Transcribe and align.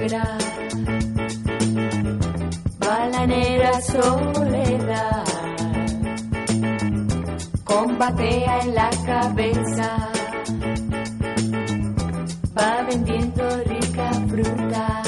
negra, 0.00 0.38
bala 2.78 3.26
negra 3.26 3.80
soledad, 3.82 5.24
combatea 7.64 8.60
en 8.60 8.74
la 8.74 8.90
cabeza, 9.04 10.08
va 12.56 12.82
vendiendo 12.88 13.44
rica 13.64 14.10
fruta, 14.28 15.02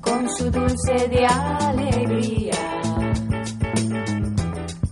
con 0.00 0.28
su 0.36 0.50
dulce 0.50 1.08
de 1.08 1.26
alegría, 1.26 2.62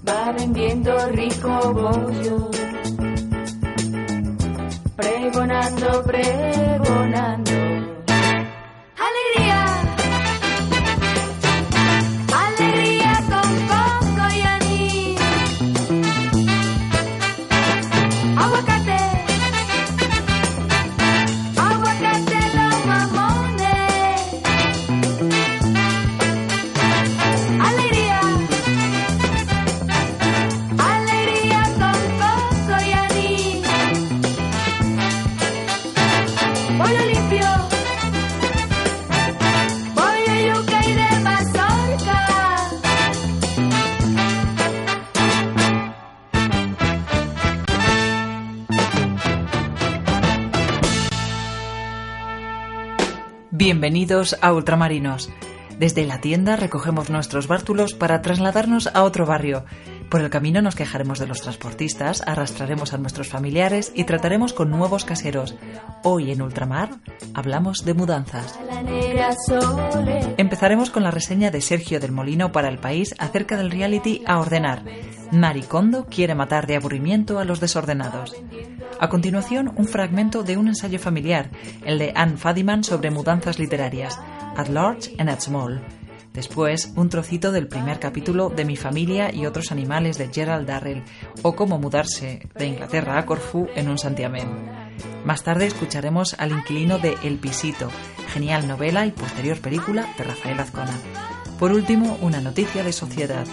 va 0.07 0.33
vendiendo 0.33 1.07
rico 1.13 1.73
bollo 1.73 2.64
pregonando, 4.97 6.03
pregonando. 6.05 7.64
Bienvenidos 53.65 54.37
a 54.43 54.53
Ultramarinos. 54.53 55.31
Desde 55.79 56.07
la 56.07 56.21
tienda 56.21 56.57
recogemos 56.57 57.11
nuestros 57.11 57.49
bártulos 57.49 57.95
para 57.95 58.23
trasladarnos 58.23 58.89
a 58.95 59.03
otro 59.03 59.27
barrio. 59.27 59.65
Por 60.09 60.21
el 60.21 60.31
camino 60.31 60.63
nos 60.63 60.77
quejaremos 60.77 61.19
de 61.19 61.27
los 61.27 61.41
transportistas, 61.41 62.23
arrastraremos 62.27 62.93
a 62.93 62.99
nuestros 62.99 63.29
familiares 63.29 63.91
y 63.95 64.05
trataremos 64.05 64.53
con 64.53 64.71
nuevos 64.71 65.05
caseros. 65.05 65.57
Hoy 66.05 66.31
en 66.31 66.43
Ultramar 66.43 66.91
hablamos 67.35 67.85
de 67.85 67.95
mudanzas. 67.95 68.59
Empezaremos 70.37 70.91
con 70.91 71.03
la 71.03 71.11
reseña 71.11 71.51
de 71.51 71.61
Sergio 71.61 71.99
del 71.99 72.13
Molino 72.13 72.53
para 72.53 72.69
el 72.69 72.79
país 72.79 73.15
acerca 73.19 73.57
del 73.57 73.71
reality 73.71 74.23
A 74.27 74.39
Ordenar. 74.39 74.85
Maricondo 75.33 76.07
quiere 76.07 76.35
matar 76.37 76.67
de 76.67 76.77
aburrimiento 76.77 77.41
a 77.41 77.45
los 77.45 77.59
desordenados. 77.59 78.37
A 79.01 79.09
continuación, 79.09 79.73
un 79.77 79.87
fragmento 79.87 80.45
de 80.45 80.57
un 80.57 80.69
ensayo 80.69 81.01
familiar, 81.01 81.51
el 81.85 81.99
de 81.99 82.13
Anne 82.15 82.37
Fadiman 82.37 82.85
sobre 82.85 83.11
mudanzas 83.11 83.59
literarias, 83.59 84.21
At 84.57 84.69
Large 84.69 85.15
and 85.19 85.29
at 85.31 85.41
Small. 85.41 85.83
Después, 86.33 86.93
un 86.97 87.09
trocito 87.09 87.53
del 87.53 87.69
primer 87.69 88.01
capítulo 88.01 88.49
de 88.51 88.65
Mi 88.65 88.77
familia 88.77 89.33
y 89.33 89.47
otros 89.47 89.71
animales 89.71 90.19
de 90.19 90.31
Gerald 90.33 90.67
Darrell, 90.67 91.05
o 91.43 91.55
cómo 91.55 91.79
mudarse 91.79 92.49
de 92.57 92.67
Inglaterra 92.67 93.19
a 93.19 93.25
Corfú 93.25 93.69
en 93.77 93.89
un 93.89 93.99
santiamén. 93.99 94.49
Más 95.25 95.45
tarde 95.45 95.67
escucharemos 95.67 96.35
al 96.39 96.51
inquilino 96.51 96.99
de 96.99 97.17
El 97.23 97.39
Pisito, 97.39 97.89
genial 98.33 98.67
novela 98.67 99.07
y 99.07 99.13
posterior 99.13 99.61
película 99.61 100.09
de 100.19 100.25
Rafael 100.25 100.59
Azcona. 100.59 100.99
Por 101.59 101.73
último, 101.73 102.19
una 102.21 102.41
noticia 102.41 102.83
de 102.83 102.93
sociedad. 102.93 103.47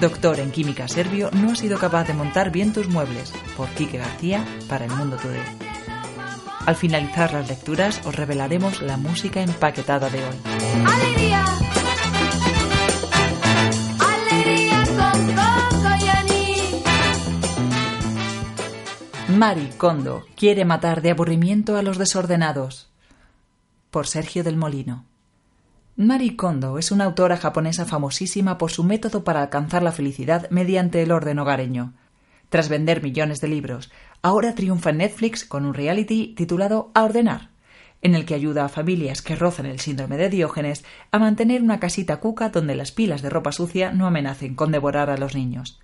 Doctor 0.00 0.40
en 0.40 0.50
química 0.50 0.88
serbio 0.88 1.30
no 1.32 1.52
ha 1.52 1.54
sido 1.54 1.78
capaz 1.78 2.04
de 2.08 2.14
montar 2.14 2.50
bien 2.50 2.72
tus 2.72 2.88
muebles, 2.88 3.32
por 3.56 3.68
Quique 3.70 3.98
García 3.98 4.44
para 4.68 4.86
El 4.86 4.90
Mundo 4.90 5.16
Today. 5.16 5.63
Al 6.66 6.76
finalizar 6.76 7.32
las 7.34 7.46
lecturas 7.48 8.00
os 8.06 8.16
revelaremos 8.16 8.80
la 8.80 8.96
música 8.96 9.42
empaquetada 9.42 10.08
de 10.08 10.24
hoy. 10.24 10.34
Alegría, 10.86 11.44
alegría 14.00 14.82
con 14.96 15.26
coco 15.34 15.90
y. 19.28 19.32
Mari 19.32 19.68
Kondo 19.76 20.24
quiere 20.36 20.64
matar 20.64 21.02
de 21.02 21.10
aburrimiento 21.10 21.76
a 21.76 21.82
los 21.82 21.98
desordenados. 21.98 22.88
Por 23.90 24.06
Sergio 24.06 24.42
del 24.42 24.56
Molino. 24.56 25.04
Mari 25.96 26.34
Kondo 26.34 26.78
es 26.78 26.90
una 26.90 27.04
autora 27.04 27.36
japonesa 27.36 27.84
famosísima 27.84 28.56
por 28.56 28.70
su 28.70 28.84
método 28.84 29.22
para 29.22 29.42
alcanzar 29.42 29.82
la 29.82 29.92
felicidad 29.92 30.48
mediante 30.48 31.02
el 31.02 31.12
orden 31.12 31.38
hogareño. 31.40 31.92
Tras 32.48 32.68
vender 32.68 33.02
millones 33.02 33.40
de 33.40 33.48
libros, 33.48 33.90
ahora 34.24 34.54
triunfa 34.54 34.88
en 34.88 34.96
Netflix 34.96 35.44
con 35.44 35.66
un 35.66 35.74
reality 35.74 36.34
titulado 36.34 36.90
A 36.94 37.04
Ordenar, 37.04 37.50
en 38.00 38.14
el 38.14 38.24
que 38.24 38.34
ayuda 38.34 38.64
a 38.64 38.70
familias 38.70 39.20
que 39.20 39.36
rozan 39.36 39.66
el 39.66 39.80
síndrome 39.80 40.16
de 40.16 40.30
Diógenes 40.30 40.82
a 41.10 41.18
mantener 41.18 41.60
una 41.60 41.78
casita 41.78 42.20
cuca 42.20 42.48
donde 42.48 42.74
las 42.74 42.90
pilas 42.90 43.20
de 43.20 43.28
ropa 43.28 43.52
sucia 43.52 43.92
no 43.92 44.06
amenacen 44.06 44.54
con 44.54 44.72
devorar 44.72 45.10
a 45.10 45.18
los 45.18 45.34
niños. 45.34 45.78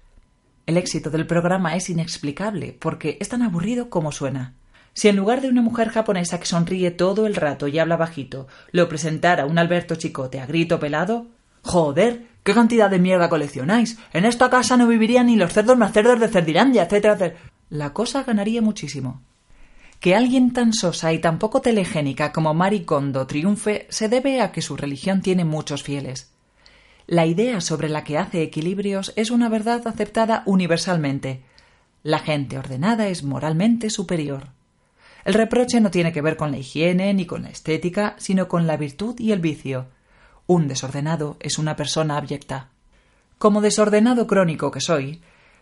El 0.65 0.79
éxito 0.79 1.11
del 1.11 1.27
programa 1.27 1.77
es 1.77 1.91
inexplicable 1.91 2.75
porque 2.81 3.19
es 3.21 3.29
tan 3.29 3.43
aburrido 3.43 3.91
como 3.91 4.11
suena. 4.11 4.55
Si 4.95 5.09
en 5.09 5.17
lugar 5.17 5.43
de 5.43 5.51
una 5.51 5.61
mujer 5.61 5.91
japonesa 5.91 6.41
que 6.41 6.47
sonríe 6.47 6.91
todo 6.91 7.27
el 7.27 7.35
rato 7.35 7.69
y 7.69 7.79
habla 7.79 7.99
bajito, 7.99 8.49
lo 8.73 8.89
presentara 8.89 9.45
un 9.45 9.59
Alberto 9.59 9.97
Chicote 9.97 10.41
a 10.41 10.47
grito 10.47 10.81
pelado, 10.81 11.27
¡joder! 11.61 12.27
¿Qué 12.43 12.55
cantidad 12.55 12.89
de 12.89 13.01
mierda 13.01 13.29
coleccionáis? 13.29 13.99
En 14.15 14.25
esta 14.25 14.49
casa 14.49 14.79
no 14.79 14.87
vivirían 14.89 15.27
ni 15.27 15.37
los 15.37 15.53
cerdos 15.53 15.77
más 15.77 15.93
cerdos 15.93 16.19
de 16.19 16.29
Cerdilandia, 16.29 16.85
etcétera, 16.85 17.13
etcétera. 17.13 17.50
La 17.71 17.93
cosa 17.93 18.25
ganaría 18.25 18.61
muchísimo. 18.61 19.23
Que 20.01 20.17
alguien 20.17 20.53
tan 20.53 20.73
sosa 20.73 21.13
y 21.13 21.21
tan 21.21 21.39
poco 21.39 21.61
telegénica 21.61 22.33
como 22.33 22.53
Mari 22.53 22.81
Kondo 22.85 23.29
triunfe 23.29 23.87
se 23.91 24.09
debe 24.09 24.41
a 24.41 24.51
que 24.51 24.61
su 24.61 24.77
religión 24.77 25.23
tiene 25.23 25.45
muchos 25.45 25.85
fieles. 25.85 26.33
La 27.07 27.27
idea 27.27 27.61
sobre 27.61 27.89
la 27.89 28.03
que 28.03 28.19
hace 28.19 28.43
equilibrios 28.43 29.13
es 29.15 29.31
una 29.31 29.49
verdad 29.49 29.87
aceptada 29.87 30.43
universalmente. 30.47 31.43
La 32.03 32.19
gente 32.19 32.59
ordenada 32.59 33.07
es 33.07 33.23
moralmente 33.23 33.89
superior. 33.89 34.49
El 35.25 35.35
reproche 35.35 35.81
no 35.81 35.93
tiene 35.93 36.13
que 36.13 36.23
ver 36.23 36.37
con 36.37 36.51
la 36.51 36.59
higiene 36.59 37.15
ni 37.15 37.25
con 37.25 37.43
la 37.43 37.51
estética, 37.51 38.17
sino 38.19 38.49
con 38.49 38.67
la 38.67 38.77
virtud 38.77 39.15
y 39.21 39.31
el 39.31 39.39
vicio. 39.39 39.87
Un 40.49 40.67
desordenado 40.67 41.37
es 41.39 41.59
una 41.59 41.77
persona 41.77 42.17
abyecta. 42.17 42.71
Como 43.39 43.61
desordenado 43.61 44.27
crónico 44.27 44.73
que 44.73 44.81
soy, 44.81 45.21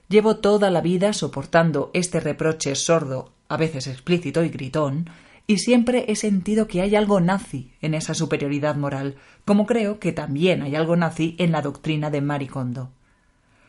llevo 0.09 0.37
toda 0.37 0.71
la 0.71 0.81
vida 0.81 1.13
soportando 1.13 1.91
este 1.95 2.21
reproche 2.21 2.75
sordo, 2.75 3.33
a 3.49 3.57
veces 3.57 3.87
explícito 3.87 4.43
y 4.43 4.49
gritón, 4.49 5.11
y 5.47 5.59
siempre 5.59 6.05
he 6.09 6.17
sentido 6.17 6.67
que 6.67 6.83
hay 6.83 6.95
algo 6.95 7.21
nazi 7.21 7.73
en 7.81 7.95
esa 7.95 8.15
superioridad 8.15 8.77
moral, 8.77 9.17
como 9.45 9.67
creo 9.67 9.99
que 9.99 10.13
también 10.13 10.63
hay 10.63 10.75
algo 10.75 10.97
nazi 10.97 11.37
en 11.39 11.53
la 11.53 11.63
doctrina 11.63 12.11
de 12.11 12.21
Maricondo. 12.21 12.91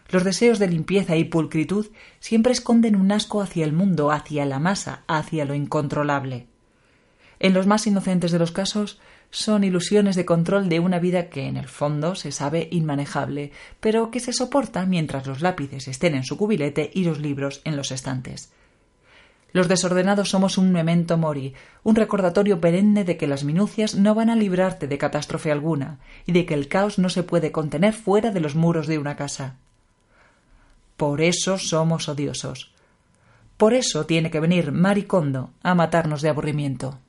Los 0.09 0.23
deseos 0.23 0.59
de 0.59 0.67
limpieza 0.67 1.15
y 1.15 1.23
pulcritud 1.23 1.87
siempre 2.19 2.51
esconden 2.51 2.95
un 2.95 3.11
asco 3.11 3.41
hacia 3.41 3.63
el 3.63 3.73
mundo, 3.73 4.11
hacia 4.11 4.45
la 4.45 4.59
masa, 4.59 5.03
hacia 5.07 5.45
lo 5.45 5.53
incontrolable. 5.53 6.47
En 7.39 7.53
los 7.53 7.67
más 7.67 7.87
inocentes 7.87 8.31
de 8.31 8.39
los 8.39 8.51
casos, 8.51 8.99
son 9.31 9.63
ilusiones 9.63 10.15
de 10.15 10.25
control 10.25 10.69
de 10.69 10.79
una 10.79 10.99
vida 10.99 11.29
que 11.29 11.45
en 11.45 11.57
el 11.57 11.67
fondo 11.67 12.15
se 12.15 12.31
sabe 12.31 12.67
inmanejable, 12.71 13.51
pero 13.79 14.09
que 14.11 14.19
se 14.19 14.33
soporta 14.33 14.85
mientras 14.85 15.27
los 15.27 15.41
lápices 15.41 15.87
estén 15.87 16.15
en 16.15 16.23
su 16.23 16.37
cubilete 16.37 16.89
y 16.93 17.03
los 17.03 17.19
libros 17.19 17.61
en 17.63 17.75
los 17.75 17.91
estantes. 17.91 18.51
Los 19.51 19.67
desordenados 19.67 20.29
somos 20.29 20.57
un 20.57 20.71
memento 20.71 21.17
mori, 21.17 21.53
un 21.83 21.95
recordatorio 21.95 22.61
perenne 22.61 23.03
de 23.03 23.17
que 23.17 23.27
las 23.27 23.43
minucias 23.43 23.95
no 23.95 24.13
van 24.13 24.29
a 24.29 24.35
librarte 24.35 24.87
de 24.87 24.97
catástrofe 24.97 25.51
alguna 25.51 25.99
y 26.25 26.33
de 26.33 26.45
que 26.45 26.53
el 26.53 26.67
caos 26.67 26.99
no 26.99 27.09
se 27.09 27.23
puede 27.23 27.51
contener 27.51 27.93
fuera 27.93 28.31
de 28.31 28.39
los 28.39 28.55
muros 28.55 28.85
de 28.85 28.99
una 28.99 29.15
casa. 29.15 29.55
Por 30.97 31.21
eso 31.21 31.57
somos 31.57 32.09
odiosos. 32.09 32.73
Por 33.57 33.73
eso 33.73 34.05
tiene 34.05 34.29
que 34.29 34.39
venir 34.39 34.71
Maricondo 34.71 35.51
a 35.63 35.73
matarnos 35.73 36.21
de 36.21 36.29
aburrimiento. 36.29 36.99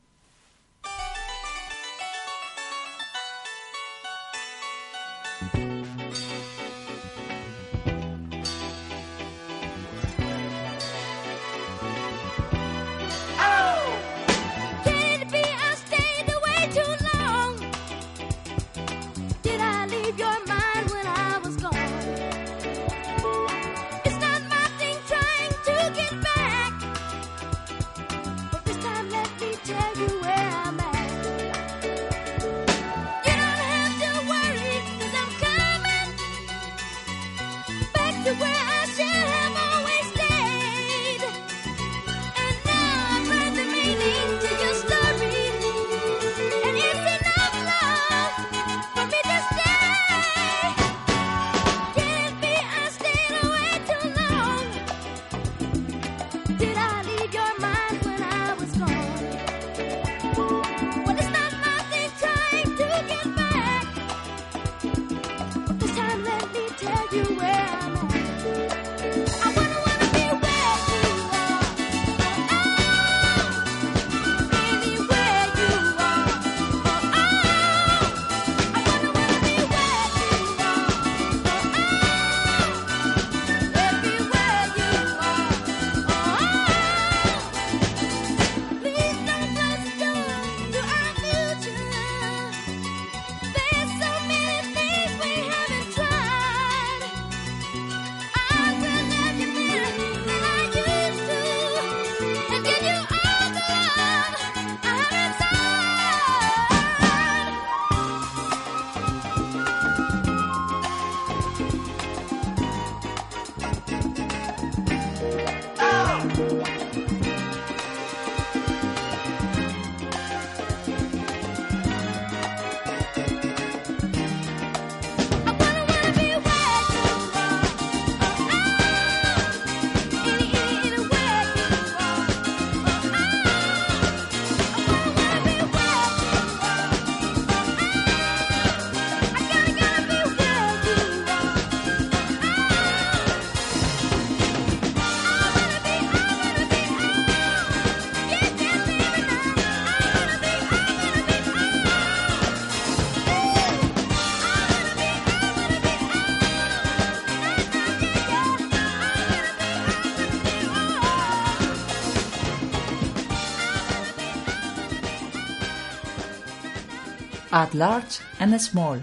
At 167.61 167.75
Large 167.75 168.21
and 168.39 168.59
Small. 168.59 169.03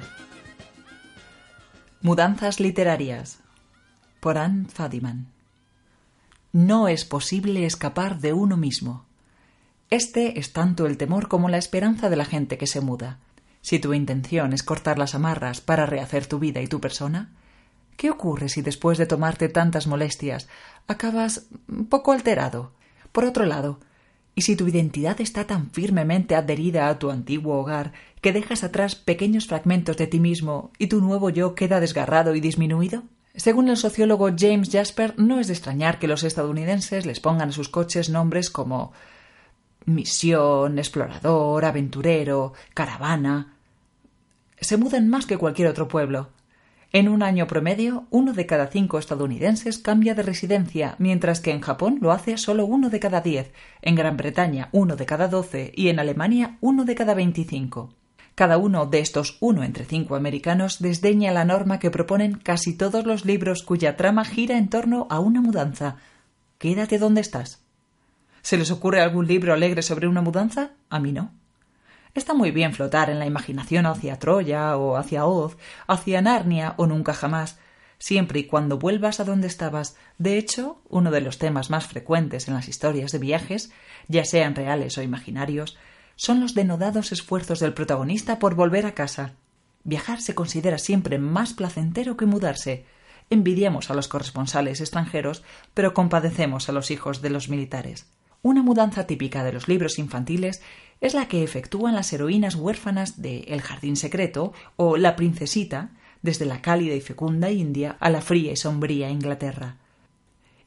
Mudanzas 2.01 2.59
literarias. 2.59 3.37
Por 4.19 4.39
Anne 4.39 4.65
Fadiman. 4.67 5.27
No 6.53 6.87
es 6.87 7.05
posible 7.05 7.67
escapar 7.67 8.17
de 8.19 8.33
uno 8.33 8.57
mismo. 8.57 9.05
Este 9.91 10.39
es 10.39 10.53
tanto 10.53 10.87
el 10.87 10.97
temor 10.97 11.27
como 11.27 11.49
la 11.49 11.59
esperanza 11.59 12.09
de 12.09 12.15
la 12.15 12.25
gente 12.25 12.57
que 12.57 12.65
se 12.65 12.81
muda. 12.81 13.19
Si 13.61 13.77
tu 13.77 13.93
intención 13.93 14.53
es 14.53 14.63
cortar 14.63 14.97
las 14.97 15.13
amarras 15.13 15.61
para 15.61 15.85
rehacer 15.85 16.25
tu 16.25 16.39
vida 16.39 16.59
y 16.59 16.65
tu 16.65 16.81
persona, 16.81 17.35
¿qué 17.95 18.09
ocurre 18.09 18.49
si 18.49 18.63
después 18.63 18.97
de 18.97 19.05
tomarte 19.05 19.49
tantas 19.49 19.85
molestias 19.85 20.47
acabas 20.87 21.45
poco 21.89 22.11
alterado? 22.11 22.71
Por 23.11 23.23
otro 23.23 23.45
lado, 23.45 23.81
¿y 24.33 24.41
si 24.41 24.55
tu 24.55 24.67
identidad 24.67 25.21
está 25.21 25.45
tan 25.45 25.69
firmemente 25.69 26.33
adherida 26.33 26.89
a 26.89 26.97
tu 26.97 27.11
antiguo 27.11 27.59
hogar 27.59 27.93
que 28.27 28.33
dejas 28.33 28.65
atrás 28.65 28.95
pequeños 28.95 29.47
fragmentos 29.47 29.95
de 29.95 30.05
ti 30.05 30.19
mismo 30.19 30.71
y 30.77 30.87
tu 30.87 30.99
nuevo 30.99 31.29
yo 31.29 31.55
queda 31.55 31.79
desgarrado 31.79 32.35
y 32.35 32.41
disminuido? 32.41 33.03
Según 33.37 33.69
el 33.69 33.77
sociólogo 33.77 34.31
James 34.37 34.69
Jasper, 34.69 35.13
no 35.15 35.39
es 35.39 35.47
de 35.47 35.53
extrañar 35.53 35.97
que 35.97 36.09
los 36.09 36.25
estadounidenses 36.25 37.05
les 37.05 37.21
pongan 37.21 37.47
a 37.47 37.51
sus 37.53 37.69
coches 37.69 38.09
nombres 38.09 38.49
como 38.49 38.91
misión, 39.85 40.77
explorador, 40.77 41.63
aventurero, 41.63 42.51
caravana. 42.73 43.53
Se 44.59 44.75
mudan 44.75 45.07
más 45.07 45.25
que 45.25 45.37
cualquier 45.37 45.69
otro 45.69 45.87
pueblo. 45.87 46.27
En 46.91 47.07
un 47.07 47.23
año 47.23 47.47
promedio, 47.47 48.07
uno 48.09 48.33
de 48.33 48.45
cada 48.45 48.67
cinco 48.67 48.99
estadounidenses 48.99 49.77
cambia 49.77 50.15
de 50.15 50.23
residencia, 50.23 50.95
mientras 50.99 51.39
que 51.39 51.51
en 51.51 51.61
Japón 51.61 51.99
lo 52.01 52.11
hace 52.11 52.37
solo 52.37 52.65
uno 52.65 52.89
de 52.89 52.99
cada 52.99 53.21
diez, 53.21 53.53
en 53.81 53.95
Gran 53.95 54.17
Bretaña 54.17 54.67
uno 54.73 54.97
de 54.97 55.05
cada 55.05 55.29
doce 55.29 55.71
y 55.73 55.87
en 55.87 56.01
Alemania 56.01 56.57
uno 56.59 56.83
de 56.83 56.95
cada 56.95 57.13
veinticinco. 57.13 57.93
Cada 58.37 58.59
uno 58.59 58.85
de 58.85 58.99
estos 58.99 59.37
uno 59.39 59.63
entre 59.63 59.83
cinco 59.83 60.15
americanos 60.15 60.77
desdeña 60.77 61.31
la 61.31 61.43
norma 61.43 61.79
que 61.79 61.89
proponen 61.89 62.35
casi 62.35 62.77
todos 62.77 63.03
los 63.03 63.25
libros 63.25 63.63
cuya 63.63 63.97
trama 63.97 64.25
gira 64.25 64.59
en 64.59 64.69
torno 64.69 65.07
a 65.09 65.19
una 65.19 65.41
mudanza. 65.41 65.95
Quédate 66.59 66.99
donde 66.99 67.21
estás. 67.21 67.63
¿Se 68.43 68.55
les 68.55 68.69
ocurre 68.69 69.01
algún 69.01 69.25
libro 69.25 69.53
alegre 69.53 69.81
sobre 69.81 70.07
una 70.07 70.21
mudanza? 70.21 70.73
A 70.91 70.99
mí 70.99 71.13
no. 71.13 71.31
Está 72.13 72.35
muy 72.35 72.51
bien 72.51 72.75
flotar 72.75 73.09
en 73.09 73.17
la 73.17 73.25
imaginación 73.25 73.87
hacia 73.87 74.19
Troya 74.19 74.77
o 74.77 74.97
hacia 74.97 75.25
Oz, 75.25 75.57
hacia 75.87 76.21
Narnia 76.21 76.75
o 76.77 76.85
nunca 76.85 77.15
jamás, 77.15 77.57
siempre 77.97 78.41
y 78.41 78.43
cuando 78.43 78.77
vuelvas 78.77 79.19
a 79.19 79.23
donde 79.23 79.47
estabas. 79.47 79.95
De 80.19 80.37
hecho, 80.37 80.79
uno 80.89 81.09
de 81.09 81.21
los 81.21 81.39
temas 81.39 81.71
más 81.71 81.87
frecuentes 81.87 82.47
en 82.47 82.53
las 82.53 82.67
historias 82.67 83.11
de 83.11 83.17
viajes, 83.17 83.71
ya 84.07 84.25
sean 84.25 84.53
reales 84.53 84.95
o 84.99 85.01
imaginarios, 85.01 85.75
son 86.17 86.41
los 86.41 86.53
denodados 86.53 87.13
esfuerzos 87.13 87.61
del 87.61 87.73
protagonista 87.73 88.39
por 88.39 88.55
volver 88.55 88.85
a 88.85 88.93
casa. 88.93 89.35
Viajar 89.85 90.21
se 90.21 90.35
considera 90.35 90.79
siempre 90.79 91.19
más 91.19 91.53
placentero 91.53 92.17
que 92.17 92.25
mudarse. 92.25 92.85
Envidiamos 93.29 93.89
a 93.89 93.93
los 93.93 94.09
corresponsales 94.09 94.81
extranjeros, 94.81 95.43
pero 95.73 95.93
compadecemos 95.93 96.67
a 96.67 96.73
los 96.73 96.91
hijos 96.91 97.21
de 97.21 97.29
los 97.29 97.47
militares. 97.47 98.07
Una 98.41 98.63
mudanza 98.63 99.07
típica 99.07 99.43
de 99.43 99.53
los 99.53 99.67
libros 99.67 99.99
infantiles 99.99 100.61
es 101.01 101.13
la 101.13 101.27
que 101.27 101.43
efectúan 101.43 101.95
las 101.95 102.11
heroínas 102.11 102.55
huérfanas 102.55 103.21
de 103.21 103.39
El 103.47 103.61
Jardín 103.61 103.95
Secreto 103.95 104.53
o 104.75 104.97
La 104.97 105.15
Princesita, 105.15 105.91
desde 106.21 106.45
la 106.45 106.61
cálida 106.61 106.95
y 106.95 107.01
fecunda 107.01 107.51
India 107.51 107.95
a 107.99 108.09
la 108.09 108.21
fría 108.21 108.51
y 108.51 108.57
sombría 108.57 109.09
Inglaterra. 109.09 109.77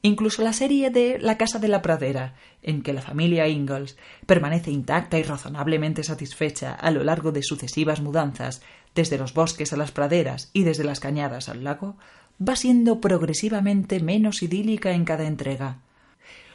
Incluso 0.02 0.42
la 0.42 0.54
serie 0.54 0.88
de 0.90 1.18
La 1.18 1.36
Casa 1.36 1.58
de 1.58 1.68
la 1.68 1.82
Pradera, 1.82 2.34
en 2.62 2.82
que 2.82 2.94
la 2.94 3.02
familia 3.02 3.48
Ingalls 3.48 3.98
permanece 4.24 4.70
intacta 4.70 5.18
y 5.18 5.22
razonablemente 5.22 6.02
satisfecha 6.04 6.72
a 6.72 6.90
lo 6.90 7.04
largo 7.04 7.32
de 7.32 7.42
sucesivas 7.42 8.00
mudanzas, 8.00 8.62
desde 8.94 9.18
los 9.18 9.34
bosques 9.34 9.72
a 9.72 9.76
las 9.76 9.92
praderas 9.92 10.50
y 10.54 10.64
desde 10.64 10.84
las 10.84 11.00
cañadas 11.00 11.50
al 11.50 11.64
lago, 11.64 11.96
va 12.40 12.56
siendo 12.56 13.00
progresivamente 13.00 14.00
menos 14.00 14.42
idílica 14.42 14.92
en 14.92 15.04
cada 15.04 15.26
entrega. 15.26 15.78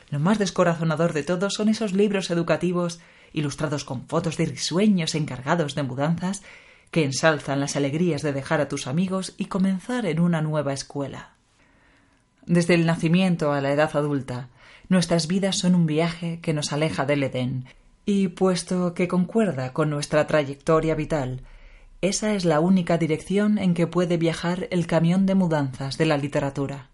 Lo 0.10 0.20
más 0.20 0.40
descorazonador 0.40 1.14
de 1.14 1.24
todo 1.24 1.50
son 1.52 1.70
esos 1.70 1.94
libros 1.94 2.32
educativos 2.32 3.00
ilustrados 3.32 3.86
con 3.86 4.08
fotos 4.08 4.38
de 4.38 4.46
risueños 4.46 5.14
encargados 5.14 5.76
de 5.76 5.84
mudanzas 5.84 6.42
que 6.90 7.04
ensalzan 7.04 7.60
las 7.60 7.76
alegrías 7.76 8.22
de 8.22 8.34
dejar 8.34 8.62
a 8.62 8.70
tus 8.70 8.88
amigos 8.88 9.34
y 9.38 9.46
comenzar 9.46 10.06
en 10.06 10.20
una 10.20 10.42
nueva 10.42 10.74
escuela. 10.74 11.35
Desde 12.46 12.76
el 12.76 12.86
nacimiento 12.86 13.52
a 13.52 13.62
la 13.62 13.72
edad 13.72 13.90
adulta, 13.96 14.50
nuestras 14.90 15.28
vidas 15.28 15.58
son 15.58 15.74
un 15.76 15.86
viaje 15.86 16.40
que 16.42 16.54
nos 16.54 16.74
aleja 16.74 17.06
del 17.06 17.24
Edén, 17.24 17.66
y 18.06 18.28
puesto 18.28 18.94
que 18.94 19.08
concuerda 19.08 19.74
con 19.74 19.90
nuestra 19.90 20.28
trayectoria 20.28 20.94
vital, 20.94 21.42
esa 22.02 22.36
es 22.36 22.46
la 22.46 22.60
única 22.60 23.00
dirección 23.00 23.58
en 23.58 23.74
que 23.74 23.88
puede 23.88 24.18
viajar 24.18 24.68
el 24.70 24.86
camión 24.86 25.26
de 25.26 25.34
mudanzas 25.34 25.98
de 25.98 26.06
la 26.06 26.18
literatura. 26.18 26.90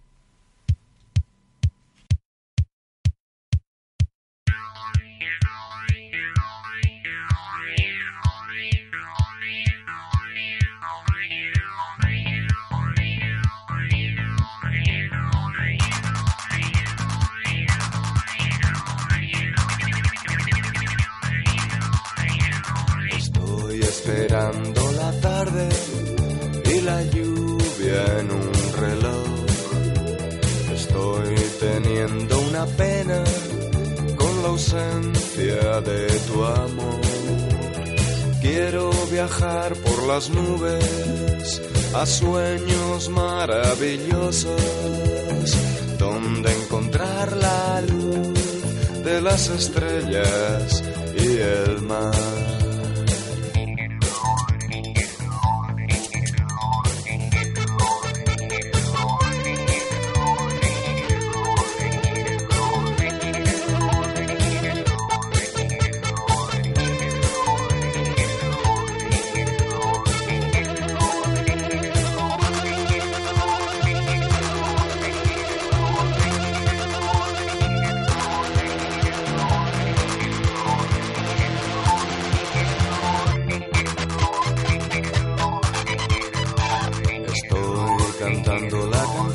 En 28.19 28.31
un 28.31 28.51
reloj. 28.79 29.27
Estoy 30.73 31.35
teniendo 31.59 32.39
una 32.49 32.65
pena 32.65 33.23
con 34.15 34.41
la 34.41 34.49
ausencia 34.49 35.81
de 35.81 36.07
tu 36.27 36.43
amor. 36.43 37.01
Quiero 38.41 38.91
viajar 39.11 39.75
por 39.75 40.03
las 40.07 40.29
nubes 40.29 41.61
a 41.93 42.05
sueños 42.05 43.09
maravillosos, 43.09 44.61
donde 45.99 46.51
encontrar 46.53 47.35
la 47.35 47.81
luz 47.81 48.39
de 49.03 49.21
las 49.21 49.49
estrellas 49.49 50.83
y 51.15 51.37
el 51.37 51.81
mar. 51.81 52.50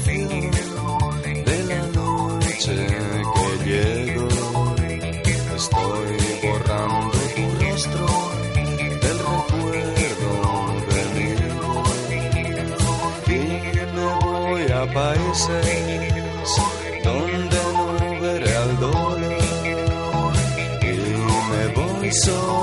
De 0.05 1.65
la 1.65 1.83
noche 1.95 2.77
que 3.35 3.49
llegó. 3.65 4.29
Estoy 5.57 6.17
borrando 6.43 7.19
tu 7.35 7.45
rostro 7.65 8.07
del 9.03 9.19
recuerdo 9.33 10.31
venido. 10.89 11.69
Y 13.27 13.31
me 13.95 14.07
voy 14.25 14.65
a 14.71 14.83
países 14.93 15.67
donde 17.03 17.61
no 17.73 18.21
veré 18.21 18.53
al 18.57 18.73
dolor. 18.81 19.19
Y 20.83 20.95
me 21.51 21.63
voy 21.75 22.11
solito 22.13 22.56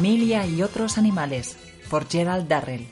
familia 0.00 0.46
y 0.46 0.62
otros 0.62 0.96
animales, 0.96 1.58
por 1.90 2.08
Gerald 2.08 2.48
Darrell. 2.48 2.86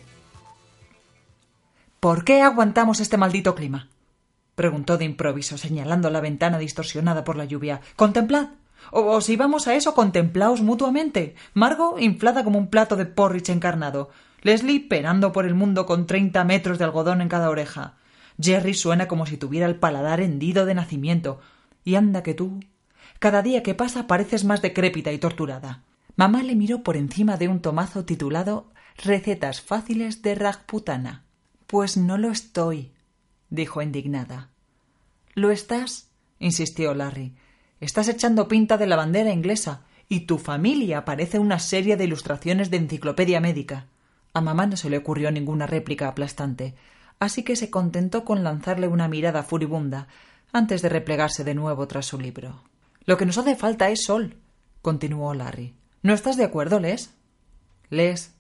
¿Por 2.01 2.23
qué 2.23 2.43
aguantamos 2.43 3.01
este 3.01 3.17
maldito 3.17 3.55
clima? 3.55 3.89
preguntó 4.55 4.99
de 4.99 5.07
improviso, 5.07 5.57
señalando 5.57 6.11
la 6.11 6.21
ventana 6.21 6.59
distorsionada 6.59 7.25
por 7.25 7.37
la 7.37 7.47
lluvia. 7.47 7.81
Contemplad. 7.97 8.49
O, 8.91 9.23
si 9.23 9.37
vamos 9.37 9.67
a 9.69 9.75
eso, 9.75 9.95
contemplaos 9.95 10.61
mutuamente. 10.61 11.35
Margo, 11.55 11.99
inflada 11.99 12.45
como 12.45 12.59
un 12.59 12.69
plato 12.69 12.95
de 12.95 13.07
porridge 13.07 13.49
encarnado. 13.49 14.11
Leslie, 14.43 14.81
penando 14.81 15.33
por 15.33 15.47
el 15.47 15.55
mundo 15.55 15.87
con 15.87 16.07
treinta 16.07 16.45
metros 16.45 16.77
de 16.77 16.85
algodón 16.85 17.23
en 17.23 17.31
cada 17.31 17.49
oreja. 17.49 17.95
Jerry 18.39 18.75
suena 18.75 19.09
como 19.09 19.25
si 19.25 19.39
tuviera 19.39 19.65
el 19.65 19.77
paladar 19.77 20.21
hendido 20.21 20.67
de 20.67 20.75
nacimiento. 20.75 21.41
Y 21.85 21.95
anda 21.95 22.23
que 22.23 22.35
tú. 22.35 22.61
Cada 23.19 23.41
día 23.41 23.63
que 23.63 23.75
pasa 23.75 24.07
pareces 24.07 24.45
más 24.45 24.61
decrépita 24.61 25.11
y 25.11 25.17
torturada. 25.17 25.85
Mamá 26.19 26.43
le 26.43 26.57
miró 26.57 26.83
por 26.83 26.97
encima 26.97 27.37
de 27.37 27.47
un 27.47 27.61
tomazo 27.61 28.05
titulado 28.05 28.73
Recetas 28.97 29.61
fáciles 29.61 30.21
de 30.21 30.35
Rajputana. 30.35 31.23
Pues 31.69 31.97
no 31.97 32.19
lo 32.19 32.33
estoy, 32.33 32.91
dijo 33.51 33.83
indignada. 33.83 34.51
¿Lo 35.35 35.53
estás? 35.53 36.09
insistió 36.41 36.93
Larry. 36.93 37.37
Estás 37.79 38.09
echando 38.09 38.49
pinta 38.49 38.77
de 38.79 38.89
la 38.89 38.97
bandera 38.97 39.31
inglesa 39.31 39.85
y 40.09 40.27
tu 40.27 40.39
familia 40.39 41.05
parece 41.05 41.39
una 41.39 41.61
serie 41.61 41.97
de 41.97 42.07
ilustraciones 42.07 42.69
de 42.73 42.79
enciclopedia 42.79 43.41
médica. 43.41 43.87
A 44.35 44.41
mamá 44.41 44.67
no 44.67 44.77
se 44.77 44.91
le 44.91 44.99
ocurrió 44.99 45.31
ninguna 45.31 45.69
réplica 45.69 46.09
aplastante, 46.09 46.75
así 47.21 47.45
que 47.45 47.55
se 47.55 47.71
contentó 47.71 48.25
con 48.25 48.43
lanzarle 48.43 48.89
una 48.89 49.07
mirada 49.07 49.45
furibunda 49.45 50.09
antes 50.53 50.83
de 50.83 50.89
replegarse 50.89 51.45
de 51.45 51.55
nuevo 51.55 51.87
tras 51.87 52.07
su 52.07 52.19
libro. 52.19 52.65
Lo 53.05 53.17
que 53.17 53.25
nos 53.25 53.39
hace 53.39 53.55
falta 53.55 53.89
es 53.89 54.03
sol, 54.03 54.35
continuó 54.83 55.33
Larry. 55.33 55.78
¿No 56.03 56.15
estás 56.15 56.37
de 56.37 56.45
acuerdo, 56.45 56.79
Les? 56.79 57.15
Les. 57.91 58.35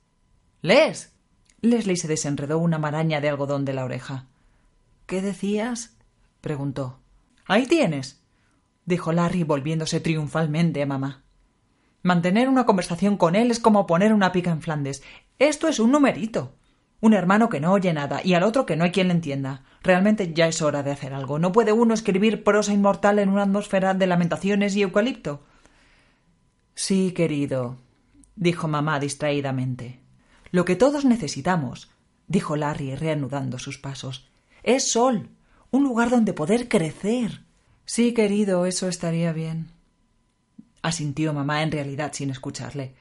Les. 0.62 1.12
Leslie 1.60 1.96
se 1.96 2.06
desenredó 2.06 2.58
una 2.58 2.78
maraña 2.78 3.20
de 3.20 3.28
algodón 3.28 3.64
de 3.64 3.72
la 3.72 3.84
oreja. 3.84 4.26
¿Qué 5.06 5.22
decías? 5.22 5.96
preguntó. 6.40 7.00
Ahí 7.46 7.66
tienes, 7.66 8.22
dijo 8.84 9.12
Larry 9.12 9.42
volviéndose 9.42 9.98
triunfalmente 10.00 10.82
a 10.82 10.86
mamá. 10.86 11.24
Mantener 12.02 12.48
una 12.48 12.64
conversación 12.64 13.16
con 13.16 13.34
él 13.34 13.50
es 13.50 13.58
como 13.58 13.86
poner 13.86 14.12
una 14.12 14.30
pica 14.30 14.52
en 14.52 14.62
Flandes. 14.62 15.02
Esto 15.40 15.66
es 15.66 15.80
un 15.80 15.90
numerito. 15.90 16.54
Un 17.00 17.12
hermano 17.12 17.48
que 17.48 17.60
no 17.60 17.72
oye 17.72 17.92
nada 17.92 18.20
y 18.22 18.34
al 18.34 18.44
otro 18.44 18.66
que 18.66 18.76
no 18.76 18.84
hay 18.84 18.92
quien 18.92 19.08
le 19.08 19.14
entienda. 19.14 19.64
Realmente 19.82 20.32
ya 20.32 20.46
es 20.46 20.62
hora 20.62 20.82
de 20.84 20.92
hacer 20.92 21.12
algo. 21.12 21.38
¿No 21.38 21.50
puede 21.50 21.72
uno 21.72 21.94
escribir 21.94 22.44
prosa 22.44 22.72
inmortal 22.72 23.18
en 23.18 23.30
una 23.30 23.42
atmósfera 23.42 23.94
de 23.94 24.06
lamentaciones 24.06 24.76
y 24.76 24.82
eucalipto? 24.82 25.42
Sí, 26.80 27.10
querido, 27.10 27.76
dijo 28.36 28.68
mamá 28.68 29.00
distraídamente. 29.00 29.98
Lo 30.52 30.64
que 30.64 30.76
todos 30.76 31.04
necesitamos, 31.04 31.90
dijo 32.28 32.54
Larry 32.54 32.94
reanudando 32.94 33.58
sus 33.58 33.78
pasos, 33.78 34.28
es 34.62 34.92
sol, 34.92 35.28
un 35.72 35.82
lugar 35.82 36.08
donde 36.08 36.34
poder 36.34 36.68
crecer. 36.68 37.42
Sí, 37.84 38.14
querido, 38.14 38.64
eso 38.64 38.86
estaría 38.86 39.32
bien. 39.32 39.72
asintió 40.80 41.32
mamá 41.32 41.64
en 41.64 41.72
realidad 41.72 42.12
sin 42.14 42.30
escucharle. 42.30 42.94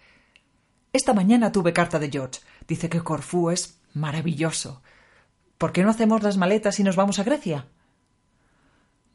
Esta 0.92 1.14
mañana 1.14 1.52
tuve 1.52 1.72
carta 1.72 2.00
de 2.00 2.10
George. 2.10 2.42
Dice 2.68 2.90
que 2.90 3.04
Corfú 3.04 3.52
es 3.52 3.80
maravilloso. 3.94 4.82
¿Por 5.60 5.72
qué 5.72 5.84
no 5.84 5.92
hacemos 5.92 6.24
las 6.24 6.38
maletas 6.38 6.80
y 6.80 6.84
nos 6.84 6.96
vamos 6.96 7.20
a 7.20 7.24
Grecia? 7.24 7.68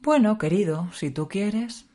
Bueno, 0.01 0.37
querido, 0.37 0.89
si 0.93 1.11
tú 1.11 1.27
quieres, 1.27 1.85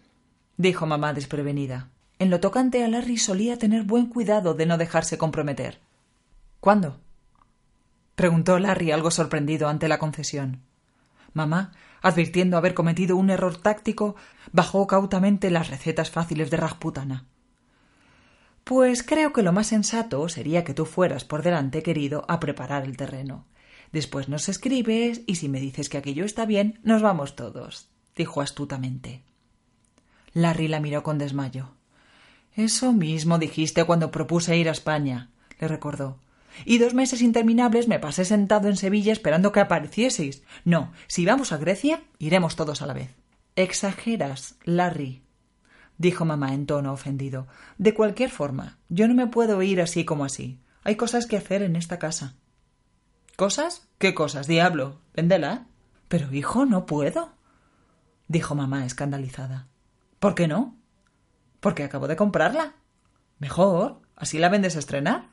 dijo 0.59 0.85
mamá 0.85 1.15
desprevenida. 1.15 1.89
En 2.19 2.31
lo 2.31 2.41
tocante 2.41 2.83
a 2.83 2.89
Larry 2.89 3.17
solía 3.17 3.59
tener 3.59 3.85
buen 3.85 4.07
cuidado 4.07 4.55
de 4.55 4.67
no 4.67 4.77
dejarse 4.77 5.19
comprometer. 5.19 5.79
¿Cuándo? 6.61 7.01
preguntó 8.17 8.59
Larry 8.59 8.91
algo 8.91 9.13
sorprendido 9.13 9.69
ante 9.69 9.87
la 9.87 9.99
concesión. 9.99 10.63
Mamá, 11.33 11.73
advirtiendo 12.03 12.57
haber 12.57 12.75
cometido 12.75 13.17
un 13.17 13.31
error 13.31 13.57
táctico, 13.57 14.17
bajó 14.51 14.89
cautamente 14.89 15.51
las 15.51 15.71
recetas 15.71 16.11
fáciles 16.11 16.51
de 16.51 16.57
Rajputana. 16.57 17.27
Pues 18.65 19.05
creo 19.05 19.33
que 19.33 19.43
lo 19.43 19.53
más 19.53 19.69
sensato 19.69 20.29
sería 20.29 20.65
que 20.65 20.75
tú 20.75 20.85
fueras 20.85 21.25
por 21.25 21.43
delante, 21.43 21.85
querido, 21.85 22.25
a 22.29 22.41
preparar 22.41 22.85
el 22.85 22.97
terreno. 22.97 23.47
Después 23.93 24.29
nos 24.29 24.49
escribes 24.49 25.23
y 25.27 25.37
si 25.37 25.49
me 25.49 25.61
dices 25.61 25.89
que 25.89 25.99
aquello 25.99 26.25
está 26.25 26.45
bien, 26.45 26.81
nos 26.83 27.01
vamos 27.01 27.37
todos, 27.37 27.89
dijo 28.17 28.41
astutamente. 28.41 29.23
Larry 30.35 30.69
la 30.69 30.81
miró 30.81 31.03
con 31.03 31.17
desmayo. 31.19 31.78
Eso 32.55 32.93
mismo 32.93 33.39
dijiste 33.39 33.85
cuando 33.85 34.11
propuse 34.11 34.57
ir 34.57 34.69
a 34.69 34.73
España, 34.73 35.31
le 35.61 35.69
recordó. 35.69 36.19
Y 36.65 36.79
dos 36.79 36.95
meses 36.95 37.23
interminables 37.23 37.89
me 37.89 38.01
pasé 38.01 38.25
sentado 38.25 38.69
en 38.69 38.77
Sevilla 38.77 39.13
esperando 39.13 39.53
que 39.53 39.61
aparecieseis. 39.61 40.43
No, 40.65 40.93
si 41.07 41.25
vamos 41.25 41.53
a 41.53 41.57
Grecia, 41.57 42.03
iremos 42.19 42.57
todos 42.57 42.83
a 42.83 42.87
la 42.87 42.95
vez. 42.95 43.15
Exageras, 43.55 44.57
Larry, 44.65 45.23
dijo 45.99 46.25
mamá 46.25 46.55
en 46.55 46.67
tono 46.67 46.93
ofendido. 46.93 47.47
De 47.77 47.95
cualquier 47.95 48.31
forma, 48.31 48.79
yo 48.89 49.07
no 49.09 49.15
me 49.15 49.27
puedo 49.27 49.63
ir 49.63 49.81
así 49.81 50.05
como 50.05 50.25
así. 50.25 50.61
Hay 50.85 50.97
cosas 50.97 51.27
que 51.27 51.37
hacer 51.37 51.63
en 51.63 51.77
esta 51.77 51.99
casa. 51.99 52.35
¿Cosas? 53.37 53.89
¿Qué 53.99 54.15
cosas, 54.15 54.47
diablo? 54.47 55.01
Véndela. 55.15 55.67
Pero, 56.09 56.33
hijo, 56.33 56.65
no 56.65 56.87
puedo, 56.87 57.35
dijo 58.29 58.55
mamá 58.55 58.87
escandalizada. 58.87 59.69
¿Por 60.19 60.35
qué 60.35 60.49
no? 60.49 60.78
Porque 61.61 61.85
acabo 61.85 62.09
de 62.09 62.17
comprarla. 62.17 62.75
Mejor, 63.39 64.01
así 64.17 64.39
la 64.39 64.49
vendes 64.49 64.77
a 64.77 64.81
estrenar. 64.81 65.31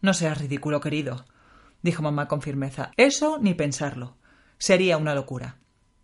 No 0.00 0.14
seas 0.14 0.38
ridículo, 0.38 0.80
querido, 0.80 1.24
dijo 1.82 2.02
mamá 2.02 2.28
con 2.28 2.42
firmeza. 2.42 2.92
Eso 2.96 3.38
ni 3.40 3.54
pensarlo. 3.54 4.16
Sería 4.58 4.96
una 4.96 5.14
locura. 5.14 5.58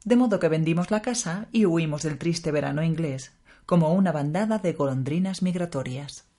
De 0.04 0.16
modo 0.16 0.40
que 0.40 0.48
vendimos 0.48 0.90
la 0.90 1.02
casa 1.02 1.46
y 1.52 1.66
huimos 1.66 2.02
del 2.02 2.18
triste 2.18 2.50
verano 2.50 2.82
inglés, 2.82 3.32
como 3.66 3.94
una 3.94 4.10
bandada 4.12 4.58
de 4.58 4.72
golondrinas 4.72 5.42
migratorias. 5.42 6.31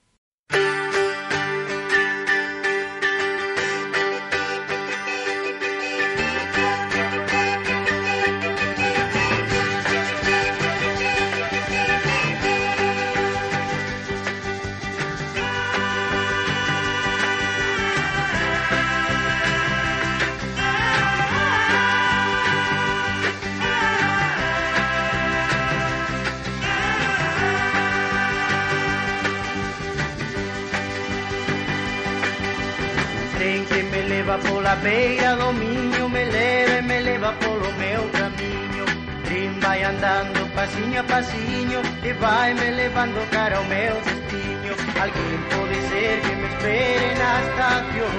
Andando 40.04 40.46
pasiño 40.54 41.00
a 41.00 41.04
pasiño 41.04 41.80
E 42.02 42.12
vai 42.14 42.54
me 42.54 42.70
levando 42.72 43.18
cara 43.30 43.56
ao 43.56 43.64
meu 43.64 43.94
destino. 44.02 44.74
Alguén 45.00 45.40
pode 45.50 45.80
ser 45.88 46.20
que 46.20 46.36
me 46.36 46.46
espere 46.48 47.08
na 47.20 47.32
estación 47.46 48.16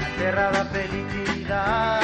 Na 0.00 0.08
terra 0.18 0.50
da 0.50 0.64
felicidade 0.74 2.02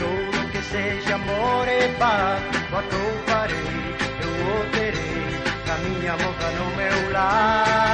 Todo 0.00 0.50
que 0.50 0.62
sexa 0.72 1.14
amor 1.14 1.68
e 1.68 1.88
paz. 2.00 2.42
O 2.72 2.76
atoparei, 2.80 3.96
eu 4.24 4.32
o 4.48 4.58
terei 4.72 5.28
Na 5.68 6.14
moza 6.16 6.48
no 6.58 6.66
meu 6.76 6.98
lar 7.12 7.91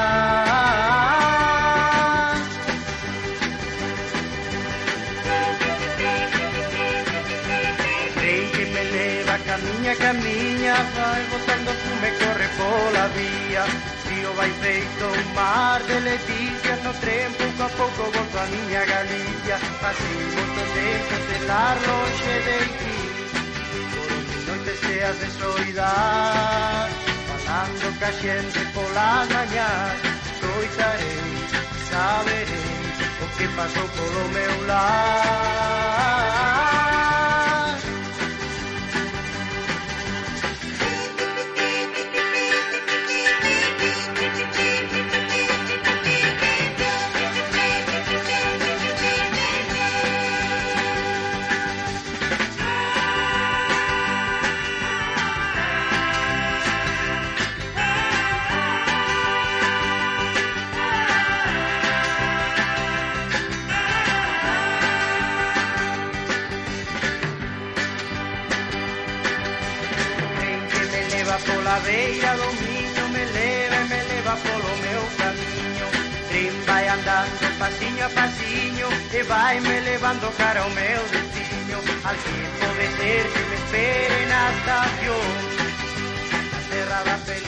camiña, 10.09 10.75
camiña 10.75 10.77
Vai 10.97 11.23
botando 11.33 11.71
fume, 11.83 12.11
corre 12.21 12.49
pola 12.57 13.09
vía. 13.17 13.65
Río 14.09 14.33
vai 14.35 14.51
feito 14.63 15.05
un 15.05 15.35
mar 15.35 15.83
de 15.85 16.01
leticias 16.01 16.83
No 16.83 16.93
tren 17.03 17.33
pouco 17.35 17.63
a 17.63 17.71
pouco 17.81 18.03
volto 18.15 18.39
a 18.39 18.47
miña 18.47 18.85
Galicia. 18.85 19.57
Pasei 19.83 20.19
moito 20.35 20.63
de 21.29 21.39
lar 21.47 21.77
longe 21.89 22.35
de 22.49 22.59
ti 22.79 22.99
Por 24.33 24.41
noites 24.49 24.81
cheas 24.81 25.17
de 25.21 25.29
soidade 25.39 26.95
Falando 27.29 27.87
ca 28.01 28.11
xente 28.21 28.61
polas 28.75 29.29
mañás 29.37 29.99
Coitarei, 30.41 31.23
saberei 31.91 32.77
O 33.23 33.27
que 33.37 33.47
pasou 33.57 33.89
polo 33.97 34.25
meu 34.35 34.67
lar 34.67 35.78
leva 71.39 71.47
pola 71.47 71.79
beira 71.81 72.37
do 72.37 72.53
miño 72.53 73.09
Me 73.13 73.25
leva 73.25 73.77
e 73.77 73.85
me 73.85 74.03
leva 74.05 74.37
polo 74.37 74.77
meu 74.83 75.03
camiño 75.19 75.87
Tren 76.29 76.65
vai 76.67 76.89
andando 76.89 77.59
pasiño 77.59 78.05
a 78.05 78.09
pasiño 78.11 78.89
E 79.13 79.23
vai 79.23 79.61
me 79.61 79.81
levando 79.81 80.37
cara 80.37 80.61
ao 80.61 80.71
meu 80.71 81.03
destino. 81.09 81.79
Alguén 82.05 82.51
pode 82.61 82.87
ser 82.97 83.25
que 83.33 83.43
me 83.49 83.55
espere 83.55 84.27
na 84.27 84.51
estación 84.53 85.29
Na 86.53 86.61
terra 86.71 87.03
da 87.05 87.17
que 87.19 87.41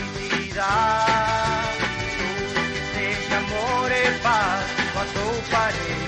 sexa 2.95 3.37
amor 3.37 3.91
e 3.91 4.05
paz 4.23 4.67
O 4.95 4.99
atoparei, 5.05 6.03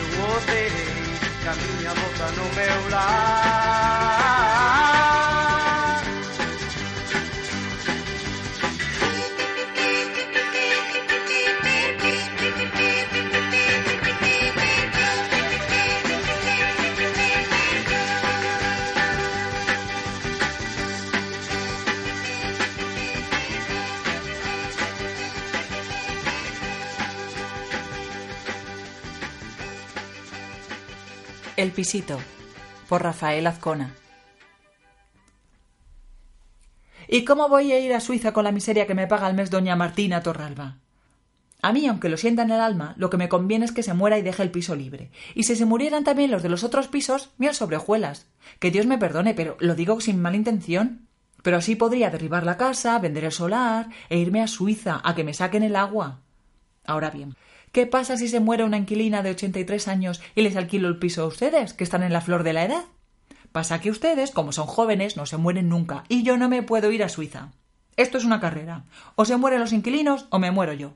eu 0.00 0.08
o 0.24 0.40
terei 0.46 1.02
Que 1.42 1.48
a 1.48 1.54
miña 1.54 1.92
moza 1.94 2.28
no 2.36 2.46
meu 2.54 2.90
lar 2.90 4.57
El 31.58 31.72
pisito, 31.72 32.20
por 32.88 33.02
Rafael 33.02 33.44
Azcona. 33.44 33.92
¿Y 37.08 37.24
cómo 37.24 37.48
voy 37.48 37.72
a 37.72 37.80
ir 37.80 37.92
a 37.94 38.00
Suiza 38.00 38.32
con 38.32 38.44
la 38.44 38.52
miseria 38.52 38.86
que 38.86 38.94
me 38.94 39.08
paga 39.08 39.26
al 39.26 39.34
mes 39.34 39.50
doña 39.50 39.74
Martina 39.74 40.22
Torralba? 40.22 40.76
A 41.60 41.72
mí, 41.72 41.88
aunque 41.88 42.10
lo 42.10 42.16
sienta 42.16 42.42
en 42.42 42.52
el 42.52 42.60
alma, 42.60 42.94
lo 42.96 43.10
que 43.10 43.16
me 43.16 43.28
conviene 43.28 43.64
es 43.64 43.72
que 43.72 43.82
se 43.82 43.92
muera 43.92 44.16
y 44.18 44.22
deje 44.22 44.44
el 44.44 44.52
piso 44.52 44.76
libre. 44.76 45.10
Y 45.34 45.42
si 45.42 45.56
se 45.56 45.64
murieran 45.64 46.04
también 46.04 46.30
los 46.30 46.44
de 46.44 46.48
los 46.48 46.62
otros 46.62 46.86
pisos, 46.86 47.30
miel 47.38 47.56
sobre 47.56 47.76
hojuelas. 47.76 48.28
Que 48.60 48.70
Dios 48.70 48.86
me 48.86 48.96
perdone, 48.96 49.34
pero 49.34 49.56
lo 49.58 49.74
digo 49.74 50.00
sin 50.00 50.22
mala 50.22 50.36
intención. 50.36 51.08
Pero 51.42 51.56
así 51.56 51.74
podría 51.74 52.10
derribar 52.10 52.46
la 52.46 52.56
casa, 52.56 52.96
vender 53.00 53.24
el 53.24 53.32
solar 53.32 53.88
e 54.10 54.18
irme 54.18 54.42
a 54.42 54.46
Suiza 54.46 55.00
a 55.02 55.16
que 55.16 55.24
me 55.24 55.34
saquen 55.34 55.64
el 55.64 55.74
agua. 55.74 56.20
Ahora 56.84 57.10
bien, 57.10 57.34
¿qué 57.72 57.86
pasa 57.86 58.16
si 58.16 58.28
se 58.28 58.40
muere 58.40 58.64
una 58.64 58.78
inquilina 58.78 59.22
de 59.22 59.30
83 59.30 59.88
años 59.88 60.20
y 60.34 60.42
les 60.42 60.56
alquilo 60.56 60.88
el 60.88 60.98
piso 60.98 61.22
a 61.22 61.26
ustedes, 61.26 61.72
que 61.72 61.84
están 61.84 62.02
en 62.02 62.12
la 62.12 62.20
flor 62.20 62.42
de 62.42 62.52
la 62.52 62.64
edad? 62.64 62.84
Pasa 63.52 63.80
que 63.80 63.90
ustedes, 63.90 64.30
como 64.30 64.52
son 64.52 64.66
jóvenes, 64.66 65.16
no 65.16 65.26
se 65.26 65.36
mueren 65.36 65.68
nunca, 65.68 66.04
y 66.08 66.22
yo 66.22 66.36
no 66.36 66.48
me 66.48 66.62
puedo 66.62 66.92
ir 66.92 67.02
a 67.02 67.08
Suiza. 67.08 67.50
Esto 67.96 68.18
es 68.18 68.24
una 68.24 68.40
carrera. 68.40 68.84
O 69.16 69.24
se 69.24 69.36
mueren 69.36 69.60
los 69.60 69.72
inquilinos 69.72 70.26
o 70.30 70.38
me 70.38 70.50
muero 70.50 70.72
yo. 70.72 70.94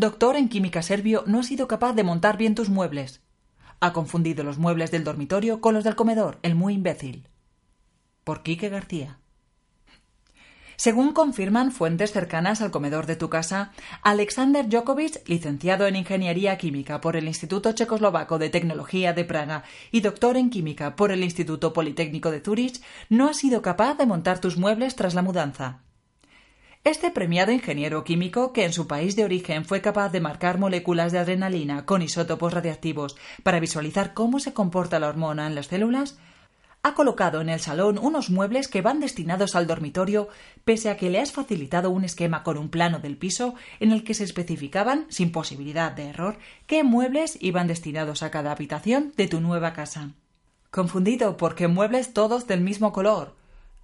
Doctor 0.00 0.36
en 0.36 0.48
química 0.48 0.80
serbio 0.80 1.24
no 1.26 1.40
ha 1.40 1.42
sido 1.42 1.68
capaz 1.68 1.92
de 1.92 2.04
montar 2.04 2.38
bien 2.38 2.54
tus 2.54 2.70
muebles. 2.70 3.20
Ha 3.80 3.92
confundido 3.92 4.44
los 4.44 4.56
muebles 4.56 4.90
del 4.90 5.04
dormitorio 5.04 5.60
con 5.60 5.74
los 5.74 5.84
del 5.84 5.94
comedor, 5.94 6.38
el 6.40 6.54
muy 6.54 6.72
imbécil. 6.72 7.28
Por 8.24 8.42
Quique 8.42 8.70
García. 8.70 9.18
Según 10.76 11.12
confirman 11.12 11.70
fuentes 11.70 12.12
cercanas 12.12 12.62
al 12.62 12.70
comedor 12.70 13.04
de 13.04 13.16
tu 13.16 13.28
casa, 13.28 13.72
Alexander 14.00 14.66
Djokovic, 14.66 15.28
licenciado 15.28 15.86
en 15.86 15.96
Ingeniería 15.96 16.56
Química 16.56 17.02
por 17.02 17.14
el 17.14 17.28
Instituto 17.28 17.72
Checoslovaco 17.72 18.38
de 18.38 18.48
Tecnología 18.48 19.12
de 19.12 19.26
Praga 19.26 19.64
y 19.90 20.00
doctor 20.00 20.38
en 20.38 20.48
Química 20.48 20.96
por 20.96 21.12
el 21.12 21.22
Instituto 21.22 21.74
Politécnico 21.74 22.30
de 22.30 22.40
Zúrich, 22.40 22.80
no 23.10 23.28
ha 23.28 23.34
sido 23.34 23.60
capaz 23.60 23.98
de 23.98 24.06
montar 24.06 24.38
tus 24.38 24.56
muebles 24.56 24.96
tras 24.96 25.12
la 25.12 25.20
mudanza. 25.20 25.82
Este 26.82 27.10
premiado 27.10 27.52
ingeniero 27.52 28.04
químico, 28.04 28.54
que 28.54 28.64
en 28.64 28.72
su 28.72 28.86
país 28.86 29.14
de 29.14 29.24
origen 29.24 29.66
fue 29.66 29.82
capaz 29.82 30.08
de 30.12 30.20
marcar 30.22 30.58
moléculas 30.58 31.12
de 31.12 31.18
adrenalina 31.18 31.84
con 31.84 32.00
isótopos 32.00 32.54
radiactivos 32.54 33.16
para 33.42 33.60
visualizar 33.60 34.14
cómo 34.14 34.40
se 34.40 34.54
comporta 34.54 34.98
la 34.98 35.08
hormona 35.08 35.46
en 35.46 35.54
las 35.54 35.66
células, 35.66 36.18
ha 36.82 36.94
colocado 36.94 37.42
en 37.42 37.50
el 37.50 37.60
salón 37.60 37.98
unos 37.98 38.30
muebles 38.30 38.66
que 38.66 38.80
van 38.80 38.98
destinados 38.98 39.54
al 39.54 39.66
dormitorio, 39.66 40.28
pese 40.64 40.88
a 40.88 40.96
que 40.96 41.10
le 41.10 41.20
has 41.20 41.32
facilitado 41.32 41.90
un 41.90 42.04
esquema 42.04 42.42
con 42.42 42.56
un 42.56 42.70
plano 42.70 42.98
del 42.98 43.18
piso 43.18 43.54
en 43.78 43.92
el 43.92 44.02
que 44.02 44.14
se 44.14 44.24
especificaban, 44.24 45.04
sin 45.10 45.32
posibilidad 45.32 45.92
de 45.92 46.08
error, 46.08 46.38
qué 46.66 46.82
muebles 46.82 47.36
iban 47.42 47.66
destinados 47.66 48.22
a 48.22 48.30
cada 48.30 48.52
habitación 48.52 49.12
de 49.18 49.28
tu 49.28 49.42
nueva 49.42 49.74
casa. 49.74 50.12
Confundido 50.70 51.36
porque 51.36 51.68
muebles 51.68 52.14
todos 52.14 52.46
del 52.46 52.62
mismo 52.62 52.90
color, 52.94 53.34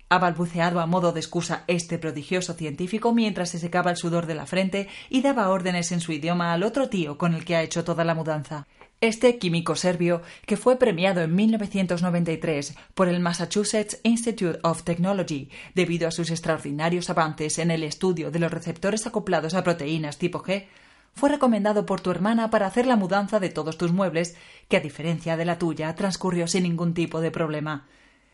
ha 0.09 0.19
balbuceado 0.19 0.81
a 0.81 0.87
modo 0.87 1.13
de 1.13 1.21
excusa 1.21 1.65
este 1.67 1.99
prodigioso 1.99 2.55
científico 2.55 3.13
mientras 3.13 3.51
se 3.51 3.59
secaba 3.59 3.91
el 3.91 3.97
sudor 3.97 4.27
de 4.27 4.35
la 4.35 4.47
frente 4.47 4.89
y 5.11 5.23
daba 5.23 5.49
órdenes 5.49 5.93
en 5.93 6.01
su 6.01 6.13
idioma 6.13 6.53
al 6.53 6.63
otro 6.63 6.89
tío 6.89 7.19
con 7.19 7.35
el 7.35 7.45
que 7.45 7.57
ha 7.57 7.63
hecho 7.63 7.85
toda 7.85 8.05
la 8.05 8.15
mudanza. 8.15 8.67
Este 9.01 9.37
químico 9.37 9.77
serbio, 9.77 10.23
que 10.47 10.57
fue 10.57 10.77
premiado 10.77 11.21
en 11.21 11.35
1993 11.35 12.77
por 12.95 13.09
el 13.09 13.21
Massachusetts 13.21 14.01
Institute 14.05 14.59
of 14.63 14.85
Technology 14.85 15.51
debido 15.75 16.09
a 16.09 16.11
sus 16.11 16.31
extraordinarios 16.31 17.11
avances 17.11 17.59
en 17.59 17.71
el 17.71 17.83
estudio 17.83 18.31
de 18.31 18.39
los 18.39 18.51
receptores 18.51 19.07
acoplados 19.07 19.53
a 19.53 19.63
proteínas 19.63 20.17
tipo 20.17 20.43
G, 20.43 20.67
fue 21.13 21.29
recomendado 21.29 21.85
por 21.85 22.01
tu 22.01 22.11
hermana 22.11 22.49
para 22.49 22.67
hacer 22.67 22.87
la 22.87 22.97
mudanza 22.97 23.41
de 23.41 23.49
todos 23.49 23.77
tus 23.77 23.93
muebles, 23.93 24.37
que 24.69 24.77
a 24.77 24.81
diferencia 24.81 25.37
de 25.37 25.45
la 25.45 25.59
tuya 25.59 25.95
transcurrió 25.95 26.47
sin 26.47 26.63
ningún 26.63 26.95
tipo 26.95 27.21
de 27.21 27.31
problema. 27.31 27.87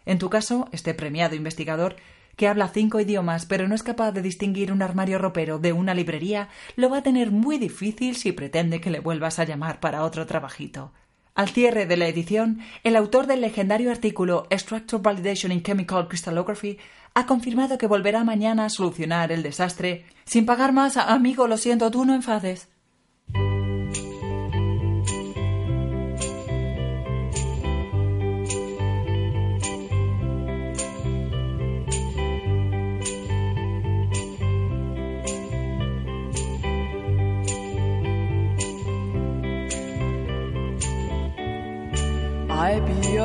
En 0.07 0.19
tu 0.19 0.31
caso, 0.31 0.69
este 0.73 0.95
premiado 0.95 1.35
investigador, 1.35 1.97
que 2.37 2.49
habla 2.49 2.69
cinco 2.69 3.01
idiomas 3.01 3.47
pero 3.47 3.69
no 3.69 3.75
es 3.75 3.83
capaz 3.83 4.13
de 4.13 4.23
distinguir 4.23 4.73
un 4.73 4.83
armario 4.83 5.19
ropero 5.19 5.59
de 5.59 5.73
una 5.73 5.95
librería, 5.95 6.49
lo 6.77 6.89
va 6.91 6.99
a 6.99 7.03
tener 7.03 7.31
muy 7.31 7.59
difícil 7.59 8.17
si 8.17 8.33
pretende 8.33 8.81
que 8.81 8.91
le 8.91 9.01
vuelvas 9.01 9.39
a 9.39 9.45
llamar 9.45 9.81
para 9.81 10.05
otro 10.05 10.27
trabajito. 10.27 10.93
Al 11.35 11.49
cierre 11.49 11.87
de 11.87 11.97
la 11.97 12.09
edición, 12.09 12.61
el 12.85 12.95
autor 12.95 13.27
del 13.27 13.41
legendario 13.41 13.91
artículo 13.91 14.47
Structure 14.53 15.03
Validation 15.03 15.51
in 15.51 15.63
Chemical 15.63 16.07
Crystallography 16.07 16.79
ha 17.15 17.27
confirmado 17.27 17.79
que 17.79 17.87
volverá 17.87 18.23
mañana 18.23 18.67
a 18.67 18.71
solucionar 18.71 19.33
el 19.33 19.43
desastre 19.43 20.05
sin 20.25 20.45
pagar 20.45 20.73
más. 20.73 20.99
Amigo, 20.99 21.47
lo 21.47 21.57
siento, 21.57 21.91
tú 21.91 22.05
no 22.05 22.15
enfades. 22.15 22.69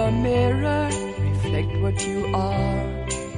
Your 0.08 0.22
mirror, 0.22 0.90
reflect 1.20 1.82
what 1.82 2.08
you 2.08 2.32
are. 2.34 2.80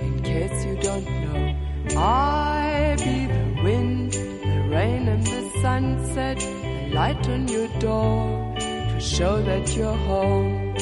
In 0.05 0.21
case 0.21 0.65
you 0.65 0.75
don't 0.81 1.05
know, 1.23 1.55
I 1.97 2.95
be 2.99 3.25
the 3.25 3.63
wind, 3.63 4.13
the 4.13 4.59
rain, 4.69 5.07
and 5.07 5.25
the 5.25 5.41
sunset, 5.61 6.37
the 6.37 6.93
light 6.93 7.27
on 7.27 7.47
your 7.47 7.67
door 7.79 8.55
to 8.59 8.99
show 8.99 9.41
that 9.41 9.75
you're 9.75 10.01
home. 10.11 10.75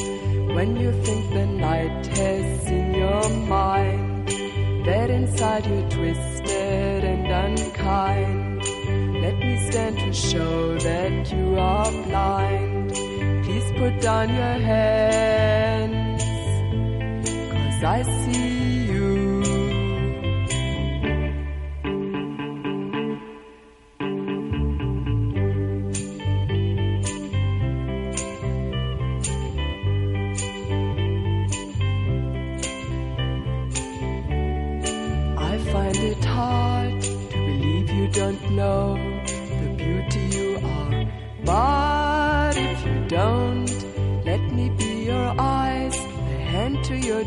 When 0.54 0.76
you 0.76 0.92
think 1.04 1.32
the 1.32 1.46
night 1.46 2.06
has 2.06 2.66
seen 2.66 2.94
your 2.94 3.28
mind, 3.46 4.28
that 4.84 5.10
inside 5.10 5.66
you're 5.66 5.88
twisted 5.88 7.04
and 7.12 7.26
unkind. 7.44 8.62
Let 9.22 9.38
me 9.38 9.70
stand 9.70 9.98
to 9.98 10.12
show 10.12 10.78
that 10.78 11.32
you 11.32 11.58
are 11.58 11.90
blind. 12.06 12.90
Please 13.44 13.72
put 13.78 14.00
down 14.00 14.28
your 14.28 14.58
cause 14.68 15.37
I 17.82 18.02
see 18.02 18.86
you. 18.90 18.97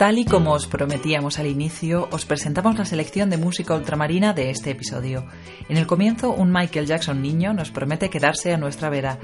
Tal 0.00 0.18
y 0.18 0.24
como 0.24 0.52
os 0.52 0.66
prometíamos 0.66 1.38
al 1.38 1.46
inicio, 1.46 2.08
os 2.10 2.24
presentamos 2.24 2.78
la 2.78 2.86
selección 2.86 3.28
de 3.28 3.36
música 3.36 3.74
ultramarina 3.74 4.32
de 4.32 4.48
este 4.48 4.70
episodio. 4.70 5.26
En 5.68 5.76
el 5.76 5.86
comienzo, 5.86 6.32
un 6.32 6.50
Michael 6.50 6.86
Jackson 6.86 7.20
niño 7.20 7.52
nos 7.52 7.70
promete 7.70 8.08
quedarse 8.08 8.54
a 8.54 8.56
nuestra 8.56 8.88
vera. 8.88 9.18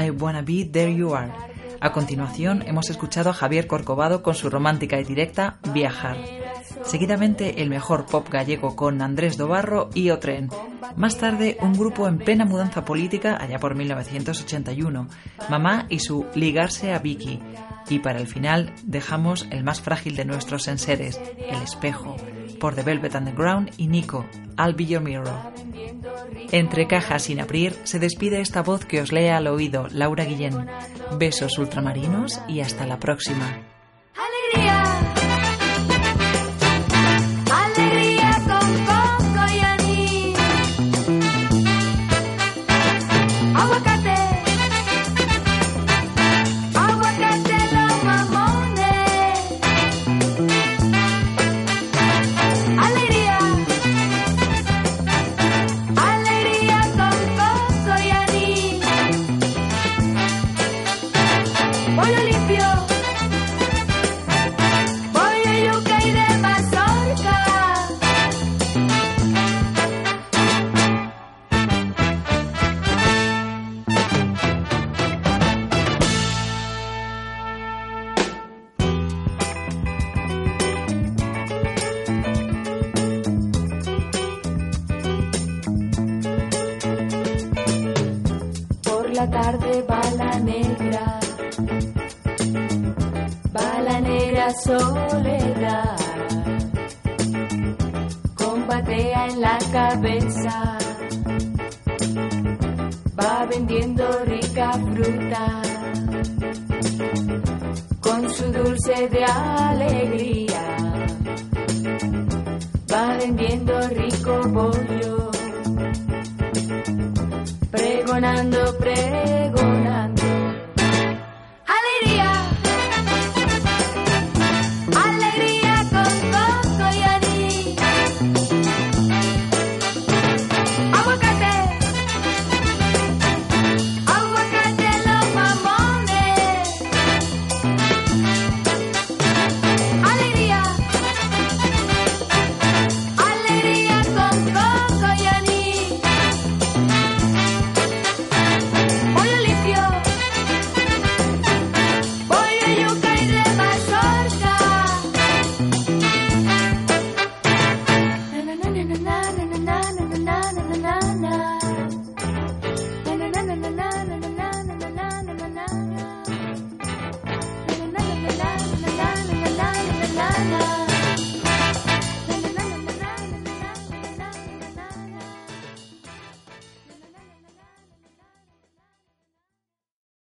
I 0.00 0.10
wanna 0.10 0.42
be 0.42 0.64
there 0.64 0.94
you 0.94 1.16
are. 1.16 1.32
A 1.80 1.90
continuación, 1.90 2.62
hemos 2.68 2.88
escuchado 2.88 3.30
a 3.30 3.32
Javier 3.32 3.66
Corcovado 3.66 4.22
con 4.22 4.36
su 4.36 4.48
romántica 4.48 5.00
y 5.00 5.02
directa 5.02 5.58
Viajar. 5.74 6.18
Seguidamente, 6.84 7.60
el 7.60 7.68
mejor 7.68 8.06
pop 8.06 8.28
gallego 8.30 8.76
con 8.76 9.02
Andrés 9.02 9.36
Dobarro 9.36 9.90
y 9.92 10.10
Otren. 10.10 10.50
Más 10.94 11.18
tarde, 11.18 11.56
un 11.60 11.72
grupo 11.72 12.06
en 12.06 12.18
plena 12.18 12.44
mudanza 12.44 12.84
política 12.84 13.38
allá 13.40 13.58
por 13.58 13.74
1981, 13.74 15.08
Mamá 15.50 15.86
y 15.88 15.98
su 15.98 16.26
Ligarse 16.36 16.92
a 16.92 17.00
Vicky. 17.00 17.40
Y 17.92 17.98
para 17.98 18.20
el 18.20 18.26
final, 18.26 18.72
dejamos 18.84 19.46
el 19.50 19.64
más 19.64 19.82
frágil 19.82 20.16
de 20.16 20.24
nuestros 20.24 20.66
enseres, 20.66 21.20
el 21.50 21.60
espejo, 21.60 22.16
por 22.58 22.74
The 22.74 22.80
Velvet 22.82 23.14
Underground 23.14 23.70
y 23.76 23.86
Nico, 23.86 24.24
I'll 24.58 24.72
Be 24.72 24.86
Your 24.86 25.02
Mirror. 25.02 25.52
Entre 26.52 26.86
cajas 26.86 27.24
sin 27.24 27.38
abrir, 27.38 27.76
se 27.84 27.98
despide 27.98 28.40
esta 28.40 28.62
voz 28.62 28.86
que 28.86 29.02
os 29.02 29.12
lee 29.12 29.28
al 29.28 29.46
oído, 29.46 29.88
Laura 29.90 30.24
Guillén. 30.24 30.68
Besos 31.18 31.58
ultramarinos 31.58 32.40
y 32.48 32.60
hasta 32.60 32.86
la 32.86 32.98
próxima. 32.98 33.71